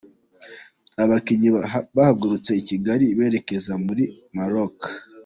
[1.03, 1.49] Abakinnyi
[1.97, 4.03] bahagurutse i Kigali berekeza muri
[4.35, 4.77] Maroc.